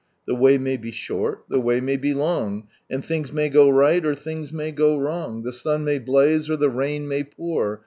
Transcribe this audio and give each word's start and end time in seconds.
The 0.25 0.33
way 0.33 0.57
may 0.57 0.77
be 0.77 0.89
short, 0.89 1.43
the 1.47 1.59
way 1.59 1.79
may 1.79 1.95
be 1.95 2.15
long, 2.15 2.67
And 2.89 3.05
things 3.05 3.31
may 3.31 3.49
go 3.49 3.69
right, 3.69 4.03
or 4.03 4.15
things 4.15 4.51
may 4.51 4.71
go 4.71 4.97
wrong, 4.97 5.43
The 5.43 5.53
sun 5.53 5.83
may 5.85 5.99
blaze, 5.99 6.49
or 6.49 6.57
the 6.57 6.71
rain 6.71 7.07
may 7.07 7.23
pour. 7.23 7.79